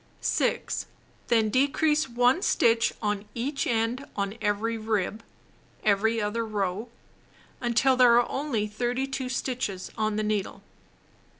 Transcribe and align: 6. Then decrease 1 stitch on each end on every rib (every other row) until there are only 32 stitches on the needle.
6. 0.19 0.87
Then 1.27 1.51
decrease 1.51 2.09
1 2.09 2.41
stitch 2.41 2.91
on 3.03 3.25
each 3.35 3.67
end 3.67 4.03
on 4.15 4.33
every 4.41 4.75
rib 4.75 5.21
(every 5.83 6.19
other 6.19 6.43
row) 6.43 6.89
until 7.61 7.95
there 7.95 8.17
are 8.19 8.27
only 8.27 8.65
32 8.65 9.29
stitches 9.29 9.91
on 9.95 10.15
the 10.15 10.23
needle. 10.23 10.63